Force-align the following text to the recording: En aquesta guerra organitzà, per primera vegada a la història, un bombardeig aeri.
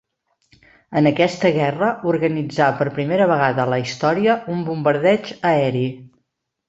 En 1.01 1.09
aquesta 1.09 1.51
guerra 1.57 1.89
organitzà, 2.13 2.69
per 2.79 2.87
primera 2.95 3.27
vegada 3.35 3.67
a 3.67 3.71
la 3.75 3.79
història, 3.85 4.39
un 4.55 4.65
bombardeig 4.71 5.35
aeri. 5.51 5.85